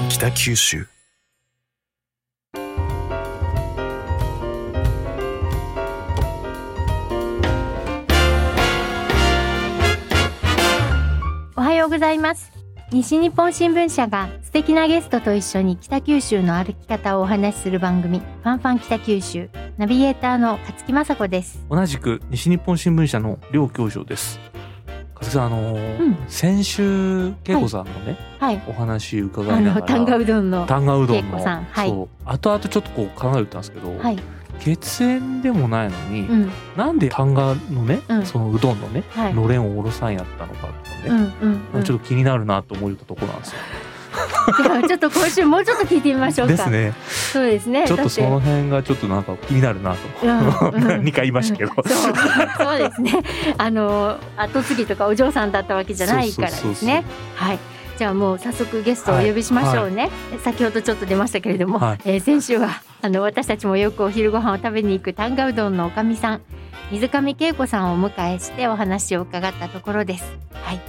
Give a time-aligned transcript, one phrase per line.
[0.00, 0.86] ァン北九州。
[11.56, 12.50] おはようございます。
[12.92, 21.64] 西日本新聞社が素敵なゲストと一緒に北九州の歩き方をお話しする番組ファンファン北九州ナビゲーターの勝木雅子です。
[21.70, 24.49] 同じく西日本新聞社の両教授です。
[25.22, 26.16] あのーうん。
[26.28, 28.62] 先週恵子さんのね、はい。
[28.66, 31.64] お話伺あいながらのタンガうどんのタンガうどん恵の子さん。
[31.64, 31.88] はい。
[31.88, 32.28] そう。
[32.28, 34.18] 後々ちょっとこう考えてたんですけど、はい。
[34.60, 36.50] 血縁でもないのに、うん。
[36.76, 38.26] なんでタンガのね、うん。
[38.26, 39.34] そのうどんのね、はい。
[39.34, 40.72] のれんをおろさんやったのかとか
[41.08, 41.82] うんね、うんうん。
[41.84, 43.58] ちょっと気になるなと思ったところなんですよ。
[44.86, 46.52] ちょっと今週もうちょっと聞いてみましょうか。
[46.54, 46.92] ですね。
[47.32, 47.86] そうですね。
[47.86, 49.98] ちょっとその辺がちょっとなんか気になるなと。
[50.22, 50.38] うん。
[50.38, 50.44] うん。
[51.02, 51.72] 2回言いましたけど。
[51.74, 51.84] そう。
[51.84, 53.12] そうですね。
[53.58, 57.04] あの後継ぎとかお嬢さんだったわけじゃないからですね。
[57.36, 57.58] はい。
[58.00, 60.08] じゃあもう早速ゲストをお呼びしましょうね、
[60.42, 61.98] 先ほどちょっと出ましたけれども、はい。
[62.06, 66.40] えー先週はあの私たちもよくお昼ご飯を食べに行くタンガうどんのおかみさん
[66.90, 70.24] 水上恵子さんをお迎えしてお話を伺ったところです。
[70.54, 70.76] はい。
[70.76, 70.82] で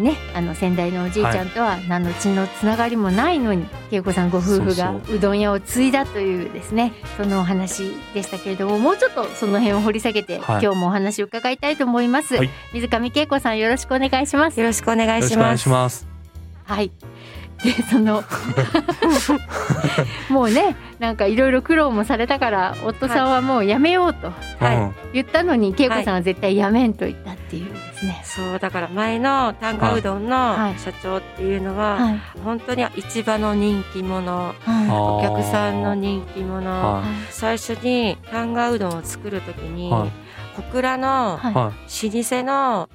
[0.00, 15.18] ねあの先代のおじいちゃんとは何の血のつながりもないのに恵子さんご夫婦がそううどん屋を継いだというですねそのお話でしたけれどももうちょっとその辺を掘り下げて、はい今日もお話を伺いたいと思います、はい水上恵子さんよろしくお願いしますよろしくお願。
[15.18, 16.06] いします。
[16.64, 16.92] はい。
[17.62, 18.24] で その
[20.28, 24.76] もうねなんかいろいろ苦労もされたから夫さんはもうやめようとはい。
[24.76, 27.70] うん言ったのに恵子さんは絶対やめんと言ったっていう。
[27.70, 28.22] ですね。
[28.24, 30.72] そうだから前のタンガうどんはい。
[30.72, 32.20] の社長っていうのは、はい。
[32.42, 34.54] 本当に市場の人気者は
[35.18, 36.70] お客さんの人気者。
[36.70, 40.10] は最初にタンガうどんを作る時に、はい。
[40.56, 41.54] 小倉のはい。
[41.54, 42.88] は老舗の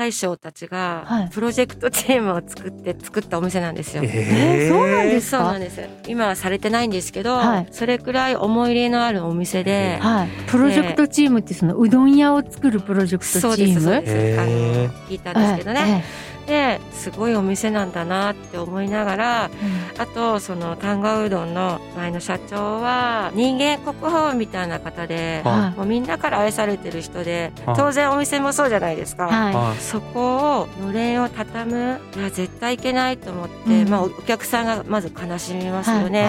[0.00, 1.24] 大将たちはい。
[1.24, 4.02] がプロジェクトチームを作って作ったお店なんですよ。
[4.02, 4.06] い。
[4.10, 5.38] えーそうなんですか？
[5.38, 5.80] そうなんです。
[6.08, 7.68] 今はされてないんですけど、はい。
[7.70, 10.28] それくらい思い入れのあるお店で、はい。
[10.46, 13.74] プロジェクトチームってそのうどん屋を作るプロジェクトそうチーム？
[13.74, 14.42] ですそうです、へー。
[14.42, 16.04] あの聞いたんですけどね、
[16.46, 19.50] ですごいお店なんだなって思いながら
[19.98, 29.26] あとそのタンガうどんの前の社長は人間国宝みたいな方で、はもうみんなから愛されてる人で、はい当然お店もそうじゃないですか。
[29.26, 29.80] はい。
[29.80, 35.84] そこをのれんを畳むいや絶対いけないと思って、うんまあ、お客さんがまず悲しみまい。
[35.84, 36.28] すよね。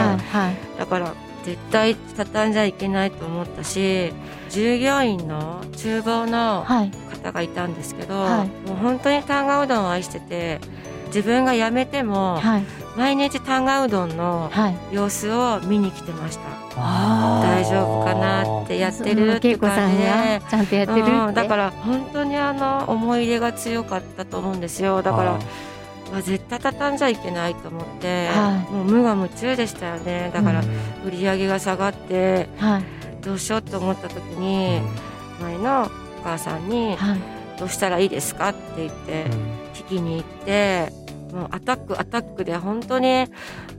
[0.78, 1.14] だから
[1.46, 4.14] 絶対畳んじゃいけないと思ったし
[4.50, 6.92] 従業員の厨房のはい。
[7.22, 10.60] 方がいたんですけど、はいもう本当にタンガうどんを愛してて
[11.08, 12.64] 自分が辞めてもはい。
[12.98, 14.76] 毎日タンガうどんのはい。
[14.92, 16.42] 様子を見に来てました
[16.78, 21.12] あ大丈夫かなってやってるって感じでがちゃんとやってるって。
[21.12, 25.40] うん、だから本当にあの思い入れが強かったと思うんですよだから
[26.18, 32.84] あ絶対畳んじゃいけないと思って、はもう無我夢中でしたよねだからうん売り上げが下がってはい。
[33.22, 34.82] どうしようと思った時に
[35.40, 37.20] 前のお母さんにはい。
[37.60, 39.26] 「どうしたらいいですか?」って言って
[39.76, 40.92] 聞きに行って
[41.32, 43.26] もうアタックアタックで本当に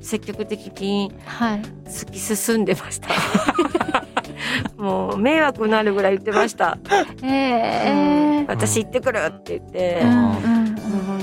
[0.00, 1.62] 積極的にはい。
[1.87, 3.09] 突き進んでました
[4.82, 6.78] もう迷惑になるぐらい言ってました
[7.22, 8.44] ええ。
[8.48, 10.06] 私行ってくるって言って、う
[10.48, 10.52] ん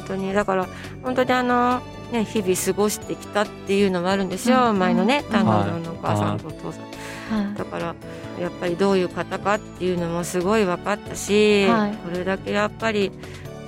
[0.10, 0.34] 当に。
[0.34, 0.68] だから
[1.04, 1.82] 本当にあの
[2.12, 4.80] ね日々過ごしてきたっていうのもあるんですよ、うん。
[4.80, 5.32] 前のねうん。
[5.32, 7.56] 単語のお母さんとお父さん、うん。
[7.56, 7.96] だから
[8.40, 11.94] やっぱりどういう方かっていうのもすごい分かったし、はい。
[11.94, 13.12] これだけやっぱり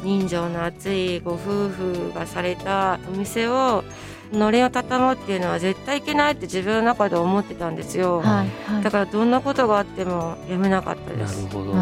[0.03, 3.83] 人情の厚いご夫婦がされたお店を
[4.33, 8.49] のれんを畳むっていうのは絶対いけないって自分の中で思ってたんですよ、はい。
[8.73, 8.83] はい。
[8.83, 8.89] だ。
[8.89, 11.43] からどんなことがあってもやめなかったです。
[11.43, 11.73] なるほど。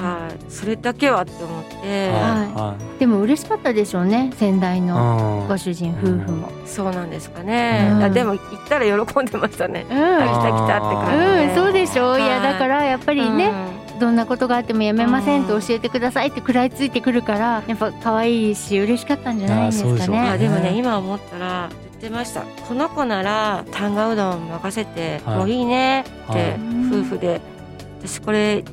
[0.00, 6.48] あはい、それだけはって思って、はーでも嬉しかったでしょうね先代のご主人夫婦も。
[6.66, 9.86] そうなんですかね、うでも行ったら喜んでましたね。
[9.90, 13.52] うん、あ来た来たって感じで、うん、そうでしょう、い、やはいだからやっぱりね、
[13.92, 13.98] うん。
[13.98, 15.60] どんなことがあってもやめませんとうん。
[15.60, 20.18] 教えてくださいって食らいついてくるからやっぱ可愛いし嬉しかったんじゃないんですかね。
[20.20, 22.42] あでもね今思ったら言ってました。
[22.42, 25.38] この子ならタンガうどん任せてはい。
[25.38, 26.56] もういいねって、はい。
[26.92, 27.40] 夫婦で
[28.00, 28.64] 私これ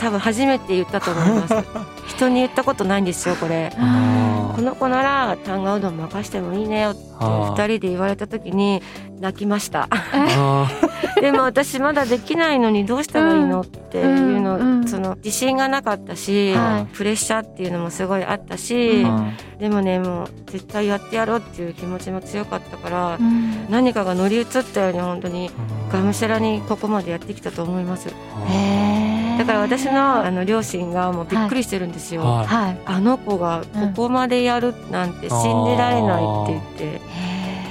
[0.00, 1.54] 多分初めて言ったと思います。
[2.06, 3.72] 人に言ったことないんですよこれ。
[3.76, 7.54] あこの子ならタンガうどん任してもいいねよってあ。
[7.56, 8.82] 二人で言われた時に
[9.20, 9.88] 泣きました。
[9.90, 10.68] あ
[11.20, 14.88] でも私まだできないのにどうしたらいいのっていうの、うんうん。
[14.88, 16.96] その自信がなかったし、はい。
[16.96, 23.66] プレッシャーっていうのもすごいあったし、うんでもねもう絶対やってやろうっていう気持ちも強かったから、うん。
[23.68, 25.50] 何かが乗り移ったように本当に
[25.92, 28.08] がむしゃらにここまでやってきたと思います。
[28.08, 28.89] へー
[29.40, 32.78] だから私のあの両親がもうびっくりしてるんですよ、ははい。
[32.84, 37.00] あの子がここまでやるなんて信じられないって言って、へ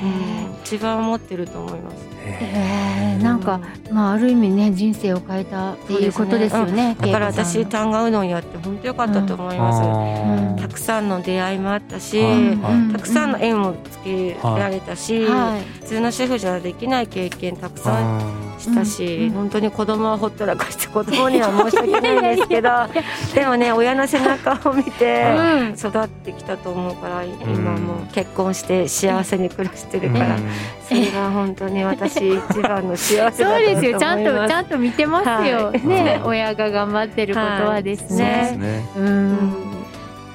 [0.02, 0.56] うん。
[0.64, 2.10] 一番思ってると思います。
[2.22, 3.60] えー、なんか、
[3.92, 6.96] まあ、ある意味ね人生を変えたっていうことですよね。
[7.00, 10.56] だから私単価うどんやって本当良かったと思います、うん。
[10.60, 12.94] たくさんの出会いもあったし、はい。
[12.94, 15.62] たくさんの縁もつけられたし、はい。
[15.82, 22.70] 普通の主婦じゃできない経験たくさんしたし、うん本当に子供はほったらかして子供には申し訳ないんですけど
[23.34, 25.74] でもね親の背中を見てうん。
[25.78, 30.38] 育ってきたと思うから今もう結婚して幸せに暮らしてるから、
[30.88, 33.82] それが本当に私一番の幸せだそうと思います。
[33.82, 34.00] ですよ。
[34.00, 35.88] ちゃんとちゃんと見てますよ、はい。
[35.88, 38.58] ね親が頑張ってることはですそうですね。
[38.58, 38.86] ね。
[38.98, 39.69] ううんん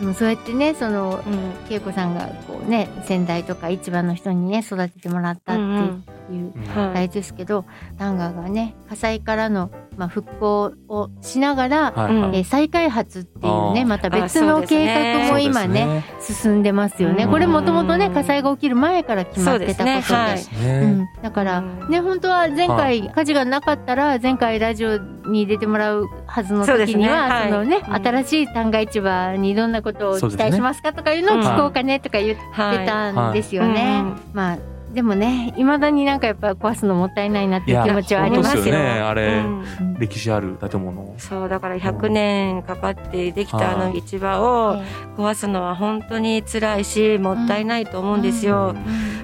[0.05, 1.55] でもそうやってねそのうん。
[1.71, 6.65] 恵子さんがこうね先代とか市場の人にね育ててもらったっていう、うんうん。
[6.67, 7.65] はいあれですけど
[7.97, 12.29] タンガがね火災からの、まあ、復興をしながら、はいはい。
[12.29, 17.25] うんえー再開発っていうねまた別の計画も今ね進んでますよね。
[17.25, 17.31] うん。
[17.31, 19.91] これもともとね火災が起きる前から決まってたことで。
[19.91, 20.01] ね。
[20.01, 21.89] はいうん、だから、うん。
[21.89, 27.41] ね本当は前回火事がなかったら前回ラジオに出てもらうはずの時にはそ,、ね。
[27.43, 27.51] はい。
[27.51, 27.95] のね、うん。
[27.95, 34.01] 新しい旦過市場にどんなことを期待しますかとかいうのを聞こうかねとか言ってはいたんですよね。
[34.01, 38.63] うんまあでもねいまだになんかやっぱ壊すのもったいないなっていう気持ちはありますよ。
[38.63, 39.01] 本当ですよね。
[39.01, 39.59] あれうん。
[39.59, 41.15] うん歴史ある建物。
[41.19, 43.93] そうだから100年かかってできたあはい。
[43.93, 44.83] の市場を
[45.17, 48.75] 壊すのは本当に辛いしもったいないと思うんですよ。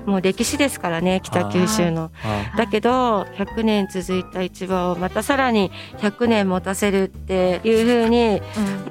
[0.06, 2.10] もう歴史ですからね北九州の。
[2.14, 2.56] はい。
[2.56, 8.40] だけど100年続いた市場をまたさらに100年持たせるっていうふうに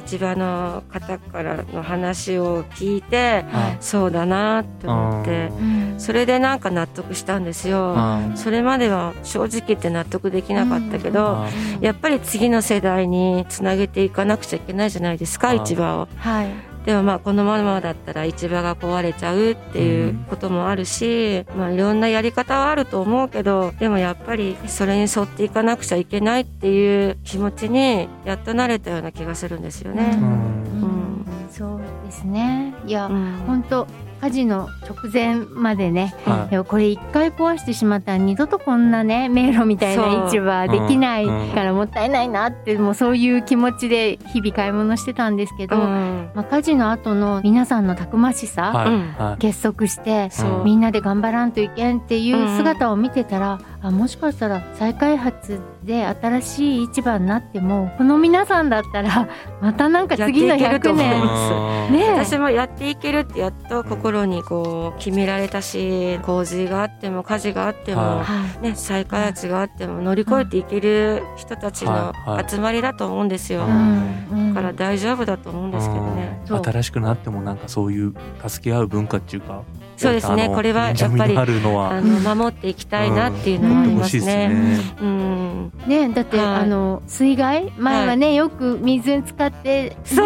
[0.06, 3.78] 市場の方からの話を聞いてはい。
[3.80, 5.48] そうだなって思って。
[5.48, 5.96] うん。
[5.98, 7.94] それでなんか納得したんですよ。
[7.94, 11.50] はいそれまでは正直言って納得できなかったけど、は
[11.82, 16.08] いやっぱり次の世代につなげていかなくちゃいけないじゃないですかはい市場を。
[16.18, 16.70] はい。
[16.86, 30.18] でもまあこのままだったら市場が壊れちゃうっていうこともあるし、まあいろんなやり方はあると思うけどでもやっぱりそれに沿っていかなくちゃいけないっていう気持ちにやっと慣れたような気がするんですよね。
[30.20, 30.30] うん。
[30.32, 31.26] うん。
[31.52, 32.74] そうですね。
[32.86, 33.44] いや、うん。
[33.46, 33.88] 本当
[34.22, 36.66] 火事の直前までねはい。
[36.66, 46.32] これ一回壊してしまったら二度とこんなね迷路みたいな市場できないからもったいないなってもうそういう気持ちで日々買い物してたんですけど、うん。
[46.34, 49.38] まあ、火事の後の皆さんのたくましさ、はい。
[49.40, 50.30] 結束して
[50.64, 59.30] みんなで頑張らんといけんっていう姿を見てたら、あもしかしたら再開発で新しい市場になってもこの皆さんだったら
[59.62, 61.20] またなんか次の100やっていけると思い年。
[61.22, 62.12] ますねえ。
[62.12, 68.24] 私もやっていけるってやっと心にこう決められたし洪水があっても火事があっても、はは
[68.62, 68.64] い。
[68.64, 72.12] ね、再開発があっても乗り越えていける人たちの
[72.48, 73.64] 集まりだと思うんですよ。
[73.64, 74.54] うだうん。
[74.54, 76.42] から大丈夫だと思うんですけどね。
[76.64, 78.14] 新しくなってもなんかそういう
[78.46, 79.62] 助け合う文化っていうか
[80.00, 80.48] そうですね。
[80.48, 84.48] これはやっぱりあるの守っていきたいなっていうのはありますすね。
[84.48, 84.80] ね。
[85.02, 86.48] うん、ねだって、はい。
[86.48, 90.26] あの水害前はね、よく水に使って、ね、そう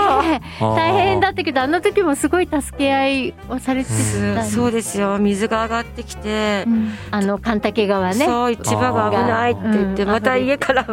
[0.75, 3.90] 大変だったけどあの時もすごい助け合いをされて
[4.36, 5.18] たんそうですよ。
[5.18, 6.66] 水が上がってきて。
[6.68, 6.92] う、ん。
[7.10, 8.25] あの神嶽川ね。
[8.25, 10.10] そう市場が危ないって言ってうん。
[10.10, 10.90] また家からね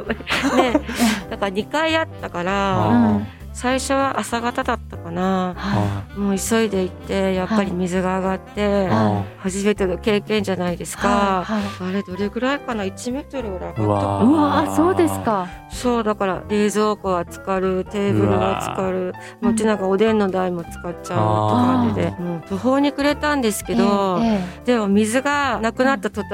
[1.31, 5.55] だから2回あったからうん最初は朝方だったかな。
[5.57, 11.43] はもう急いで行ってやっぱり水が上がっては初めての経験じゃないですいか。
[11.45, 15.49] はいあれどれぐらいかな？1メートルぐらい上うわがったかうなわそうですか。
[15.71, 26.31] そうだから冷蔵庫は浸かるテーブルは浸かるもうちなんかおでんの台も使っちゃうって感じであもう途方に暮れたんですけど、えええでも水がなくなった途端、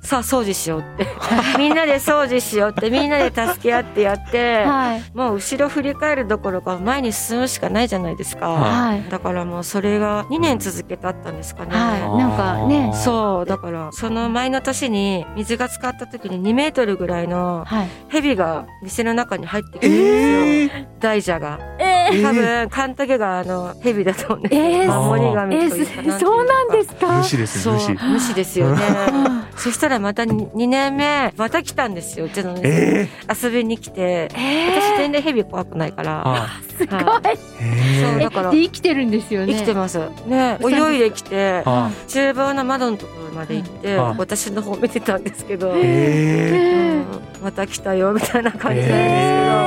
[0.00, 1.06] さあ掃除しようって。
[1.58, 5.02] みんなで掃除しようってみんなで助け合ってやって、はい。
[5.14, 9.04] もう後ろ振り返るどころか前に進むしかないじゃないですか、はい。
[9.10, 12.00] だからもうそれが2年続けたったんですかね、はい。
[12.18, 12.92] なんかね。
[12.94, 13.46] そう。
[13.46, 17.88] だからその前の年に水が浸かった時に2メートルぐらいのはい。
[18.08, 21.58] 蛇が店の中に入ってくるんですよ、大蛇が。
[21.78, 25.00] ええ多分カンタケがあの蛇だと思うんですよ、えー。
[25.00, 27.18] 守り神えというかそうなんですか？
[27.18, 27.92] 無視ですそう無視。
[27.92, 28.82] 無視ですよね。
[29.12, 32.70] うんそしたらまた2年目また来たんですようちの店に。
[32.70, 33.08] え
[33.42, 34.28] 遊びに来て。
[34.34, 36.46] え私全然蛇怖くないから、
[36.76, 36.98] すごい。
[36.98, 38.50] そうだから。
[38.50, 39.54] で生きてるんですよね。
[39.54, 39.98] 生きてます。
[40.26, 45.80] ね泳いできては厨房の窓のところまで行ってうん私の方見てたんですけど、い。
[45.82, 48.92] えうんまた来たよみたいな感じなんですけ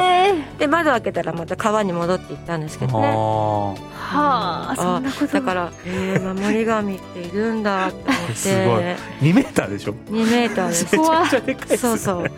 [0.07, 3.07] ど、ええで窓開けたらまた川に戻って行ったんですけー、どね。
[3.07, 3.11] あ。
[3.11, 8.35] はあそんなことだからえー、守り神っているんだって思って。
[8.35, 8.83] すごい。
[8.83, 10.97] ー2メーターでしょ？2メーターです。
[10.97, 11.77] めちゃくちゃでかいっすね。
[11.77, 12.31] そうそう、うん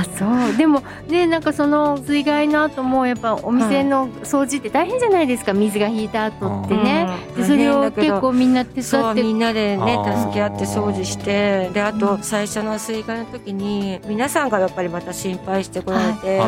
[0.00, 0.56] あそう。
[0.56, 5.52] でもねなんかその水害の後もやっぱお店の掃除って大変じゃないですか。
[5.52, 9.22] 水が引いた後ってね、でそれを結構みんな手伝って。
[9.22, 11.70] みんなでね助け合って掃除して。
[11.72, 16.40] であと最初の水害の時に皆さんがやっぱりまた心配してこられて、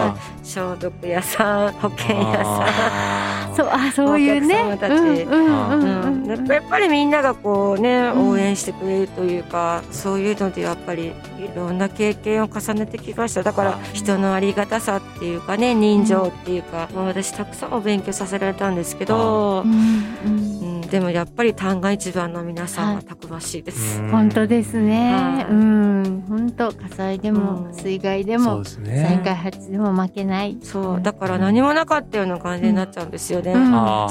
[0.43, 4.55] 消毒屋さん保険屋さんそうあそういうね。
[4.55, 11.13] お客様たち、うんやっぱりみんながこうね応援してくれるというか、そういうのでやっぱりい
[11.55, 13.43] ろんな経験を重ねてきました。
[13.43, 20.50] だから人のありがたさっていうかね人情っていうか、もう私たくさんお勉強させられたんですけど、うん
[20.91, 24.01] でもやっぱり旦過市場の皆さんはたくましいです。
[24.11, 25.47] 本当ですね。
[25.49, 30.59] うん、本当火災でも水害でも、再開発でも負けない。
[30.63, 33.55] そうだから何もなかったような感じになっちゃうんですよね。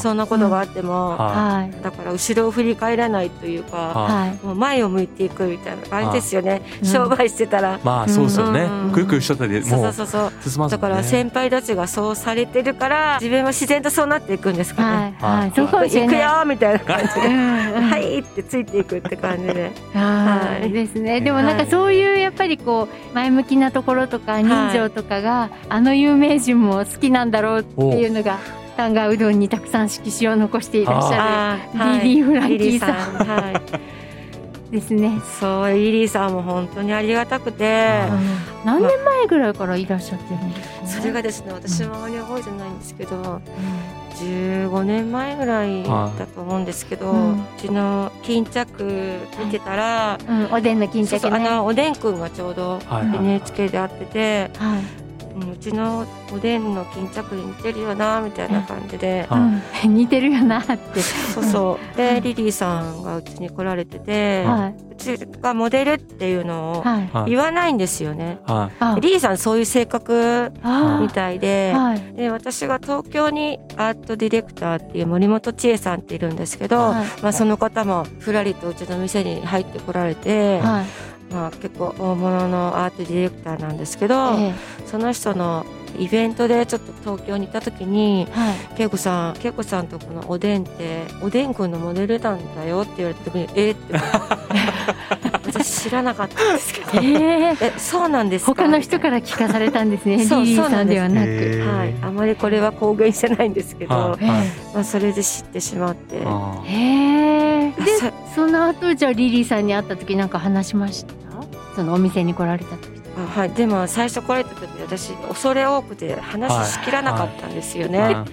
[0.01, 1.83] そんなことがあっても、はい。
[1.83, 4.45] だから後ろを振り返らないというか、はい。
[4.45, 6.61] もう前を向いていくみたいな感じですよね。
[6.81, 7.77] 商売してたら。
[7.83, 8.69] まあそうですよね。
[8.93, 10.69] くるくるしちゃったりそうそうそうそう。
[10.69, 15.15] だから先輩たちがそうされてるから自分も自然とそうなっていくんですかね。
[15.19, 15.51] はい。
[15.53, 16.15] そうかもしれない。
[16.21, 16.68] 行くよみたいな。
[16.69, 19.71] たいな感じで、はいってついていくって感じで。
[19.93, 21.21] はい、ですね。
[21.21, 28.37] でもなんかそういうやっぱりこう前向きなところとか人情とかが、あの有名人も好きなんだろうっていうのが。
[28.77, 32.91] タンガうどんにたくさん色紙を残していらっしゃるリリー・フランキーさん。
[32.91, 33.51] は
[34.71, 35.19] い、ですね。
[35.37, 38.03] そうリリーさんも本当にありがたくて、
[38.63, 43.41] 何年前ぐらいからいらっしゃってるんですか、ね、それがですね私もあまり覚えてないんですけど、うん
[44.19, 47.15] 15年前ぐらいだと思うんですけど、う
[47.57, 54.83] ちの巾着見てたら、うん、おでんの巾着、ね、あのおでんくんがちょうど NHK で会ってて、はい、
[55.39, 59.61] うちのおでんの巾着に似てるよなみたいな感じで、うん、
[59.95, 61.01] 似てるよなって。
[61.01, 61.97] そうそう。
[61.97, 70.51] でリリーさんがうちに来られてて、はい、うちがモデルっていうのを言わないんですよね、はい、リリーさんそういう性格
[71.01, 80.61] みたいではい、で私が東京にアートディレクターっていう森本千恵さんっているんですけど、まあ、その方もふらりとうちの店に入ってこられて。
[81.31, 84.53] まあ、結構大物のアートディレクターなんですけど、ええ、
[84.87, 85.65] その人の
[85.97, 88.27] イベントでちょっと東京に行った時に
[88.77, 93.93] 「恵、は、子、さん恵子さんとこのおでんっておでんくんのモデルなんだよ」って言われた時に「えっ?」って
[95.63, 100.17] 私知らなかったんですけど、えー、えそうなんです他の人から聞かされたんですね。
[100.17, 104.23] リリーさんではなく、はい、あまりこれは公言してないんですけど、はい、
[104.73, 106.17] まあ、それで知ってしまって。
[106.17, 106.21] へ
[107.67, 107.85] えで
[108.35, 111.13] その後じゃあリリーさんに会った時なんか話しました？
[111.75, 117.99] そのお店に来られた時はい、でも最初来られた時私恐れ多くて話しきらなかったんですよね。
[117.99, 118.13] はい。
[118.15, 118.23] は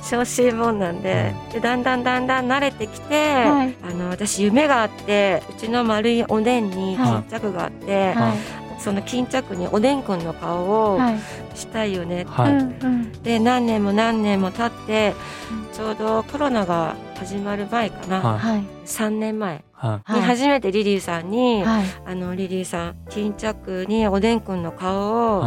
[0.00, 1.34] い、小心者なんで。
[1.52, 8.14] でだんだんだんだん慣れてきて、はい、あの私夢があってうちの丸いおでんに巾着があって、
[8.78, 11.00] その巾着におでんくんの顔を
[11.54, 15.14] したいよね、はい、で何年も何年も経って、
[15.72, 19.64] ちょうどコロナが始まる前かな、はい、3年前
[20.08, 25.44] に初めてリリーさんに「はい、あのリリーさん巾着におでんくんの顔を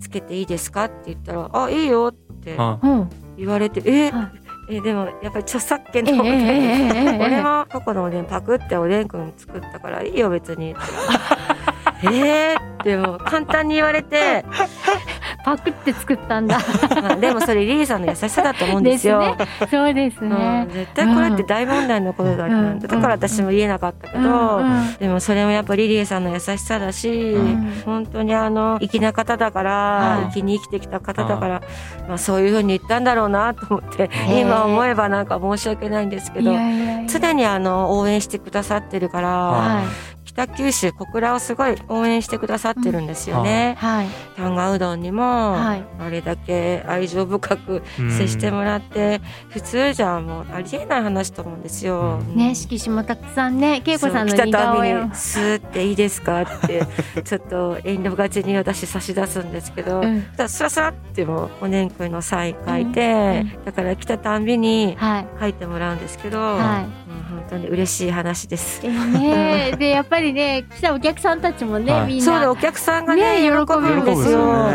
[0.00, 2.56] つけていいですか?」って言ったら「あいいよ」って
[3.36, 4.12] 言われて「え？
[4.68, 10.74] えでもやっぱり著作権とか、えー、俺もここのおでんパクっておでんくん作ったからいいよ別に。
[12.04, 14.44] えー、でも簡単に言われて
[15.44, 16.58] パクって作ったんだ。
[17.02, 19.20] まあでもそれリリーさんの優しさだと思うんですよ。
[19.20, 19.36] ね、
[19.70, 27.36] そうですね、うん、絶対これって大問題のことだった、うん、だから私も言えなかったけど、うん、でもそれもやっぱリリーさんの優しさだし、
[27.84, 31.62] 本当にあの粋な方だから、粋に生きてきた方だから、
[32.08, 36.52] まあそういうふうに言ったんだろうなと思って今思えばなんか申し訳ないんですけど
[37.08, 39.28] 常にあの応援してくださってるから。
[39.28, 43.76] はい北九州小倉をすごい応援してくださってるんですよね。
[43.78, 44.06] はい。
[44.36, 47.82] 丹賀うどんにも、あれだけ愛情深く
[48.18, 49.20] 接してもらって、
[49.50, 52.18] 普通じゃもうありえない話と思うんですよ。
[52.34, 55.10] ね、色紙もたくさんね、恵子さんの似顔絵を。
[55.12, 56.42] スーっていいですか？
[56.42, 56.86] って、
[57.24, 64.96] ちょっと遠慮がちに私差し出すんですけど、うん、スラスラってもおねんくんのサイン書いて、だから来たたんびに
[65.38, 68.82] 書いてもらうんですけど、はい本当に嬉しい話です。
[68.86, 72.24] ね、 でやっぱりね来たお客さんたちもね、はい、みんな。
[72.24, 74.68] そうお客さんがね、ね、喜ぶんですよ。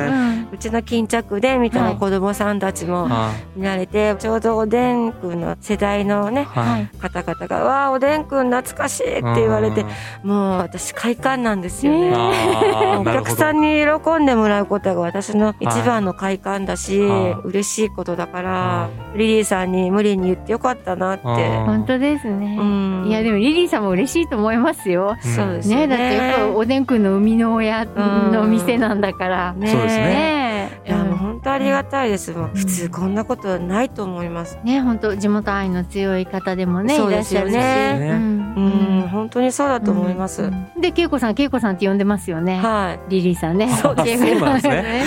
[0.52, 1.98] うちの巾着でみたいはない。
[1.98, 6.90] 子供さんたちもあ見られて、ちょうどおでんくんの世代のねーはい。
[7.00, 9.86] 方々が「わあおでんくん懐かしい」って言われて
[10.24, 12.98] もう私快感なんですよね。
[13.00, 17.48] お客さんに喜んでもらうことが私の一番の快感だし、はい。
[17.48, 21.24] 嬉しいことだからは、リリーさんに無理に言ってよかったなって。
[21.24, 23.06] 本当ですねう。
[23.06, 25.18] ん、いやでもリリーさんも嬉しいと思いますよ。
[25.22, 25.88] そうですよね。
[25.88, 29.54] ねだってやっぱおでんくんの生みの親の店なんだから。
[29.54, 31.07] ねそうですねねいや
[31.48, 32.32] 当ありがたいです。
[32.34, 34.60] もう普通こんなことないと思います。
[34.64, 38.02] ね本当地元愛の強い方でもねいそうですよらっしゃるし。
[38.02, 40.44] ねうんうん、本当にそうだと思います。
[40.44, 42.58] うんで恵子さん恵子さんって呼んでますよね。
[42.58, 43.10] はい。
[43.10, 43.70] リリーさんね。
[43.82, 44.40] そうですね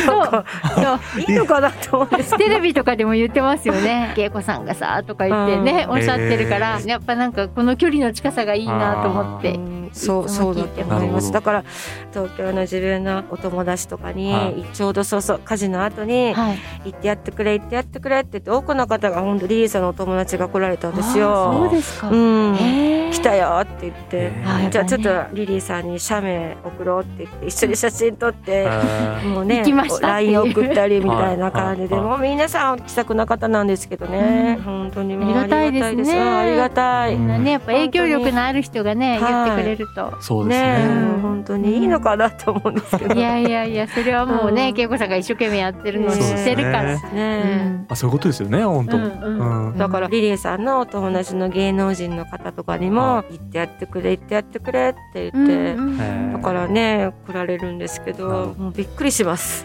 [0.04, 1.20] そうそう。
[1.20, 4.14] いいのかなと思うんですテレビとかでも言ってますよね。
[4.16, 9.79] 恵子さんがさとか言ってね、うんおっしゃってるから、やっぱなんかこの距離の近さがいいなと思って。
[9.90, 11.32] うんそうそうだと思います。
[11.32, 11.64] だから
[12.12, 16.58] 東京の自分のお友達とかに、はいちょうどそうそう家事の後にはい。
[16.86, 21.52] 行ってやってくれ行ってやってくれって言って多くの方が本当リリーさんのお友達が来られたんですよ。
[21.60, 22.08] そうですか。
[22.08, 22.54] うん。
[22.56, 24.32] へー来たよって言って
[24.70, 28.68] じゃあちょっとリリーさんに写メ送ろうって言って一緒に写真撮って。
[28.68, 29.62] あもうね
[30.00, 34.62] LINE 送ったりみたいな感じで、もう皆さん気さくな方なんですけどね、うん。
[34.62, 36.18] 本当にもうありがたいですね。
[36.18, 37.16] うんありがたい。
[37.16, 40.16] みんなねやっぱ影響力のある人がね言ってくれると。
[40.20, 41.20] そうですね。
[41.22, 43.14] 本当にいいのかなと思うんですけど。
[43.14, 44.80] いやいやいやそれはもうねうん。
[44.80, 46.52] 恵子さんが一生懸命やってるのを知そうですね。
[46.52, 46.94] ってるから。
[46.94, 47.00] ね。
[47.12, 48.96] えあそういうことですよね本当。
[48.96, 49.04] うん。
[49.04, 49.68] うん。
[49.70, 49.78] うん。
[49.78, 56.32] だからリリーさんのお友達の芸能人の方とかにもは「行ってやってくれ行ってやってくれ」ってうん言って、うんへー。
[56.32, 59.64] だからね来られるんですけど、もうびっくりします。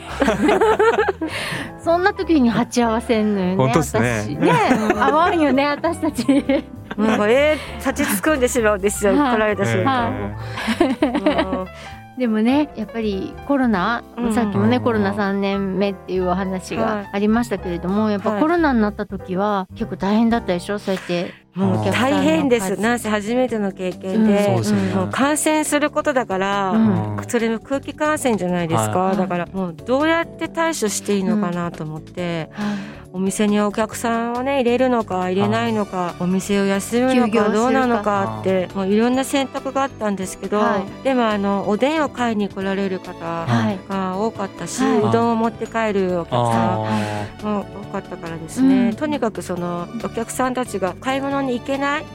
[1.79, 3.55] そんな時に鉢合わせんのよね。
[3.55, 4.23] 本当ね。
[4.23, 4.35] 私。
[4.35, 4.51] ね
[4.99, 6.25] 合わんよね私たち。
[6.97, 9.35] なんかえー、立ちつくんでしまうんですよ、はい。
[9.35, 10.35] 来られた瞬間。
[10.79, 11.67] うん。
[12.17, 14.33] でもねやっぱりコロナ、うん。
[14.33, 14.83] さっきもねうん。
[14.83, 16.85] コロナ3年目っていうお話はい。
[16.85, 18.41] がありましたけれども、やっぱはい。
[18.41, 22.75] コロナになった時は結構大変だったでしょそうやってもう大変です。
[22.75, 22.81] 数。
[22.81, 24.27] なんせ初めての経験うん。
[24.27, 24.61] で、
[24.93, 27.25] もう感染することだから、うん。
[27.27, 29.17] それも空気感染じゃないですか、はい。
[29.17, 32.49] だからもうどうやって対処していいのかなと思って、
[33.13, 43.79] お店にお客さんをね入れるのか入れないのか、お店を休むのかかどうなのかってもういろんな選択があったんですけど、はでもあのおでんを買いに来られる方はい
[44.15, 44.99] が多かったし、はい。
[44.99, 48.95] うどんを持って帰るお客さんあも多かったからですね、うん。
[48.95, 52.05] とにかくそのお客さんたちが買い物に行けない。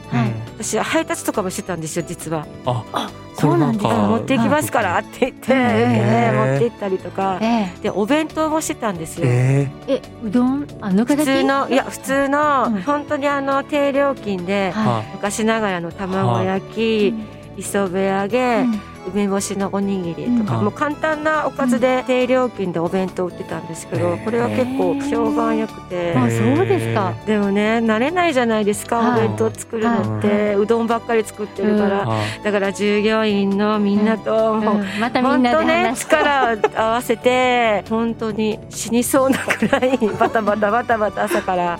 [0.57, 2.45] 私配達とかもしてたんですよ実は。
[2.65, 3.85] あそうなんです。
[3.85, 7.39] 持って行きますからって言って、ね持って行ったりとか。
[7.41, 9.25] えでお弁当もしてたんですよ。
[9.27, 10.67] えええうどん？
[10.81, 12.81] あぬか普通のいや普通の、うん。
[12.83, 14.73] 本当にあの低料金で、
[15.13, 17.13] 昔ながらの卵焼い。
[17.13, 17.15] き、
[17.57, 20.63] 磯辺揚げ、うん梅干しのおにぎりとか、うん。
[20.65, 27.13] もう簡単なおかずで低料金でお弁当売ってたんですけど、これは結構評判良くて、あそうですか。
[27.25, 29.25] でもね慣れないじゃないですか、はい。
[29.25, 41.79] お弁当作るのって、うどんばっかり作ってるから、はだから従業員のみんなと、もううんまたみんなで本当ね力を合わせて本当に死にそうなくらい バタバタバタバタ朝から。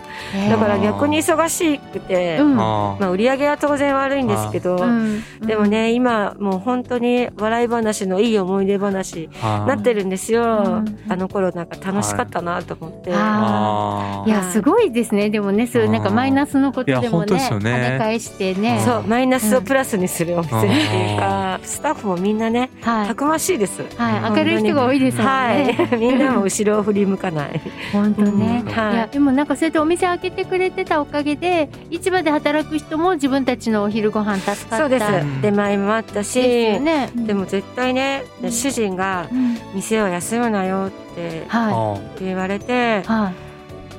[0.50, 2.54] だから逆に忙しくて、うん。
[2.54, 5.24] あまあ、売り上げは当然悪いんですけど、うん。
[5.42, 10.46] でもね今もう本当に笑い話のいい思い出話あなってるんですよ、う
[10.82, 11.00] ん。
[11.10, 15.30] あの頃なんか楽しかったなと思って、ああいやすごいですね。
[15.30, 18.82] でもねそういうなんかマイナスのことでもね跳ね返してね。
[18.86, 23.08] そうマイナスをプラスにするお店っていうか、スタッフもみんなねはい。
[23.08, 23.84] たくましいです。
[23.98, 24.38] はい。
[24.38, 27.62] 明るい人が多いですもんはねい、 みんなも後ろを振り向かない。
[27.92, 28.72] 本当ね、うん。
[28.72, 28.94] はい。
[28.94, 34.78] いやでもなんかそうやってお店開けてくれてたおかげで市場で働く人も自分たちのお昼ご飯助かった。
[34.78, 35.26] そうです。
[35.26, 35.42] ん。
[35.42, 38.52] 出前もあったし、ですよねでも絶対ね、うん。
[38.52, 39.58] 主人がうん。
[39.74, 43.52] 店を休むなよってはあ言われてい、はい。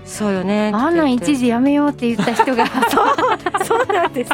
[0.04, 2.66] そうよねあんなん一時やめようって言った人が
[3.64, 4.32] そうなんです。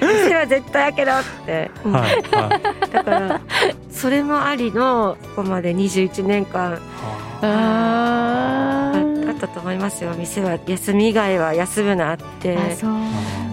[0.00, 1.70] 店は絶対開けろって。
[1.84, 2.90] うんはいはい。
[2.90, 3.40] だから
[3.90, 6.78] それもありのここまで21年間
[7.42, 10.12] ああったと思いますよ。
[10.16, 12.56] 店は休み以外は休むなって。
[12.56, 12.90] あそう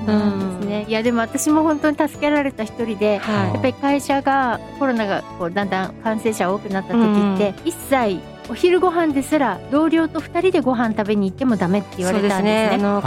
[0.10, 3.54] なんですね、いやでも私も本当に助けられた一人ではい。
[3.54, 8.20] やっぱり会社がコロナがこうだんだん感染者多くなった時って、一切
[8.50, 12.70] お昼ご飯ですら同僚と二人でご飯食べに行ってもダメって言われそうですね。
[12.72, 12.90] たんですね。
[12.90, 13.02] あの、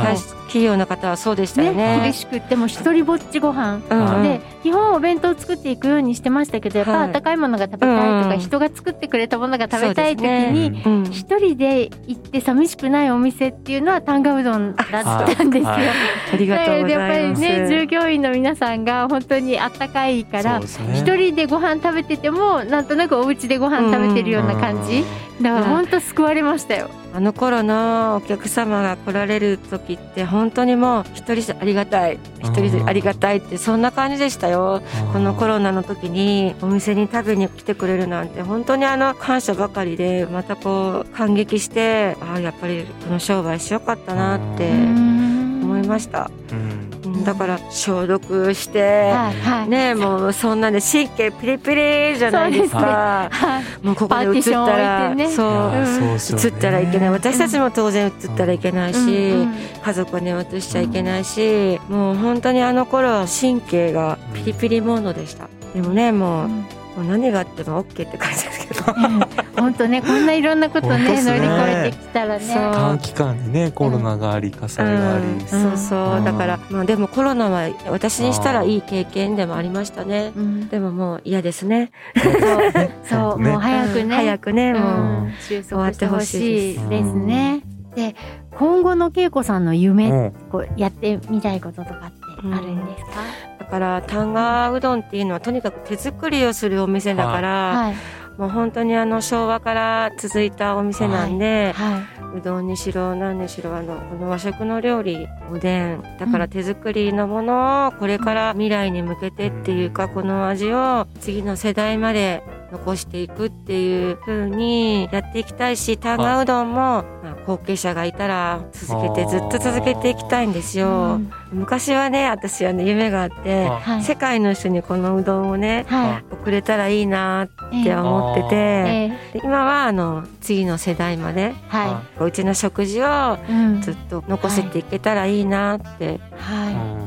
[0.46, 2.02] 企業の方はそうでしたよねね。
[2.04, 10.68] 厳しくっても一人ぼっちご飯、うんうんで基本お弁当作っていくようにしてましたけどやっぱはい温かいものが食べたいとか、人が作ってくれたものが食べたい時に、
[11.10, 15.68] 一人で行って寂しくないお店っていうのはタンガうどんだったんですよ。
[15.68, 15.88] はい
[16.32, 17.42] ありがとうごやっぱりざいます。
[17.42, 25.04] ね従業員の皆さんが本当にあったかいからそうですね一人でご飯食べててもなんとなくお家でご飯食べてるような感じ
[25.42, 26.90] だから本当救われましたよ。
[27.14, 32.18] あの頃のお客様が来られる時って本当にもう一人ありがたい。
[32.40, 34.82] 一人ありがたいってそんな感じでしたよ。
[35.12, 46.30] このコロナの時にお店に食べに来てくれるなんて本当にあの感謝ばかりでまたこう感激してああやっぱりこの商売しよかったなって思いました。
[46.50, 46.81] うん
[47.24, 53.30] だから消毒して、はいはい、ねもうそんなで神経ピリピリじゃないですか。
[53.32, 53.46] すね。
[53.46, 57.10] はい、もうここで映ったら、ね、そう、映ったらいけない。
[57.10, 65.48] 私たちも当然映ったらいけないし、うん、家族に映しちゃいけないし、もう本当にあの頃は神経がピリピリモードでした。
[65.74, 66.48] でもねもう。
[66.96, 68.44] もう何があっても OK って感じ
[69.56, 71.48] 本当ねこんないろんなことね、ね、乗り越
[71.88, 72.54] えてきたらね。
[72.54, 75.32] 短期間にねコロナがあり火災があり、うん。
[75.32, 75.76] うん、そう。
[75.76, 80.32] そうだからまあでもコロナは私にしたらいい経験でもありましたね、
[80.70, 81.90] でももう嫌ですね。
[83.08, 84.14] そう、ね、もう早くね。
[84.14, 85.32] 早くねもう。
[85.62, 87.12] 終わってほしいです。
[87.12, 87.62] ね、
[87.94, 88.14] で
[88.56, 93.10] 今後の恵子さんの夢、こうやってみたいこととかってあるんですか、
[93.58, 97.94] だから丹賀うどんっていうのはとにかく手作りをするお店だから、はい、
[98.38, 101.92] もう本当にあの昭和から続いたお店なんで、はい。
[101.94, 102.00] は
[102.34, 112.42] い、うどんにしろ何にしろあのこの和食の料理おでんだから手作りのものをこれから未来に向けてっていうかこの味を次の世代まで
[112.72, 121.20] 残していくっていう風にやっていきたいし丹賀うどんも、まあ、後継者がいたら続けてずっと続けていきたいんですよ。
[121.52, 127.48] 昔はね私はね夢があって、はい、世界の人にこのうどんをね、はい、送れたらいいなっ
[127.84, 133.38] て思ってて、えー、今はあの次の世代まで、はい、うちの食事を
[133.80, 136.20] ずっと残せていけたらいいなって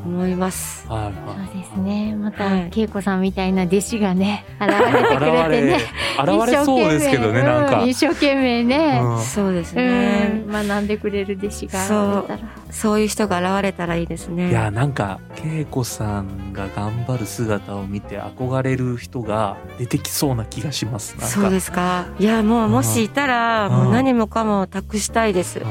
[0.06, 0.88] 思います。
[0.88, 1.14] はい、
[1.54, 2.16] そうですね。
[2.16, 5.80] また、恵子さんみたいな弟子がね 現れてくれててね
[6.18, 12.66] 現れそうですけどねなんか、一生懸命ね、うん、そうですね、うん、学んでくれる弟子が現れたら。
[12.76, 14.50] そういう人が現れたらいいですね。
[14.50, 21.16] いやなんか恵子さんが頑張る姿を見て憧れる人が出てきそうな気がします。
[21.20, 22.06] そうですか。
[22.20, 25.62] いやもうもしいたらもう何もかも託したいです、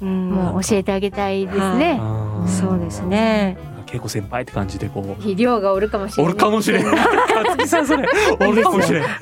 [0.00, 2.00] うん、もう教えてあげたいですね、
[2.46, 3.56] そうですね
[3.94, 5.14] 恵子先輩って感じでこう。
[5.14, 7.86] 肥料がおるかもしれない、おるかもしれない勝木さん。
[7.86, 8.08] そ れ
[8.40, 9.08] おるかもしれない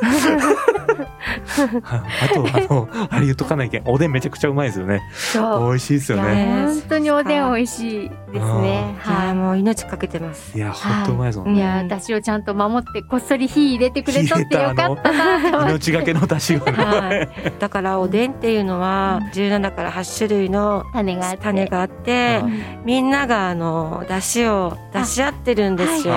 [2.23, 3.83] あとあのあれ言っとかないけん。
[3.87, 5.03] おでんめちゃくちゃうまいですよね。
[5.35, 6.65] 美味しいですよね。
[6.67, 8.95] 本当におでん美味しいですね。
[8.99, 9.35] はい。
[9.35, 10.57] もう命かけてます。
[10.57, 16.73] いや本当うまいですもんねいや出汁をちゃんと守ってこっそり火入れてくれとってよかったな命がけの出汁が
[17.09, 17.29] ね。
[17.59, 22.43] だからおでんっていうのは17から8種類の種が種があって
[22.85, 24.62] みんながあの出汁を
[24.93, 26.15] 出し合ってるんですよ。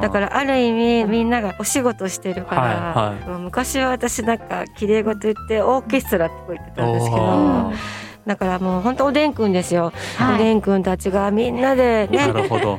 [0.00, 7.72] だからある意味みんながお仕事してるから、昔は私なんか綺麗事言ってオーケストラって言ってたんですけど。
[8.26, 12.18] だからもう本当おでんくんですよ、はい、おでんくんたちがみんなでね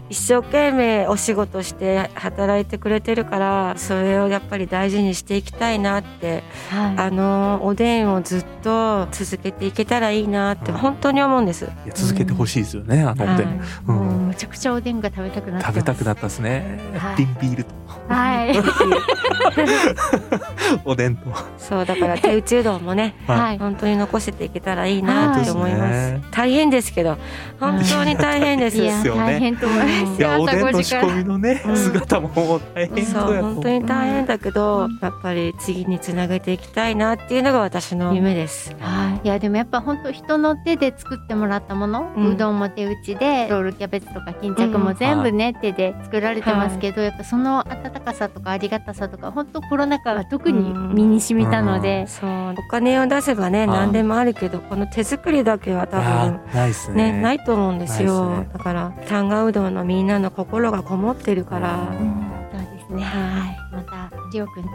[0.09, 11.65] 一生懸命お仕事して働いてくれてるからそれをやっぱり大事にしていきたいなって、はい、あのおでんをずっと続けていけたらいいなって本当に思うんです。
[11.65, 18.53] いや続けてほしいですよね、うん、あのおでん、はい、うん、めちゃくちゃおでんが食べたくなった食べたくなったですね、はい、ビンビールとはい。
[20.85, 21.23] おでんと
[21.57, 26.19] そうだから手打ちうどんもね、 はい、本当に残していけたらいいなって思います。
[26.31, 27.17] 大変ですけど、
[27.59, 28.77] 本当に大変です。
[28.77, 30.19] 大変と思います。
[30.19, 33.85] いや、おでんの仕込みのね、姿も大変そう本当に。
[33.85, 38.75] 大変だけど、やっぱり次につなげていきたいなっていうのが私の夢です。
[38.79, 39.27] はい。
[39.27, 52.51] いや、でもやっぱ本当人の手で作ってもらったもの、うどんも手打ちで、ロールキャベツとか巾着も全部ね、手で作られてますけど、やっぱその温かさとかありがたさとか、本当コロナ禍は特に身に染みたので、そう。
[52.51, 63.03] お金を出せばね、何でもあるけど、この手作りだけは多分ないすね、ね、ないと思うんですよ、ね、だから丹賀うどんのみんなの心がこもってるから、うん、そうですね。
[63.03, 63.75] はい。
[63.75, 64.69] またりょうくんと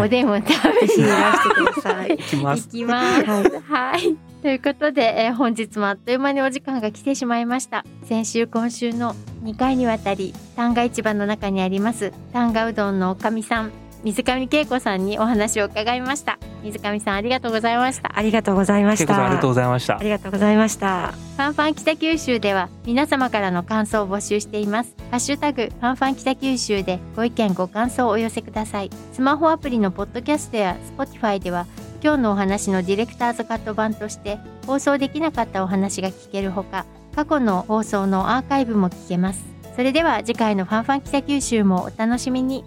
[0.00, 0.44] おでんを食
[0.80, 2.68] べていらしてください、 行きます。
[2.72, 3.24] 行きます。
[3.70, 7.84] はいということで、えー、本日もあっという間にお時間が来てしまいました。
[8.04, 13.72] 先週今週の2回にわたり旦過市場の中にあります旦過うどんのおかみさん
[14.04, 16.38] 水上恵子さんにお話を伺いました。
[16.62, 18.16] 水上さんありがとうございました。
[18.16, 19.16] ありがとうございました。
[19.16, 19.98] ありがとうございました。
[19.98, 21.08] ありがとうございました。
[21.10, 24.94] ファンファン北九州では皆様からの感想を募集しています。
[25.10, 28.90] ハッシュタグファンファン北九州でご意見ご感想をお寄せください。
[29.12, 31.66] スマホアプリのポッドキャストや Spotify では
[32.02, 39.44] 今日のお話のディレクターズカット版として放送できなかったお話が聞けるほか過去の放送のアーカイブも聞けます。
[39.74, 42.64] それでは次回のファンファン北九州もお楽しみに。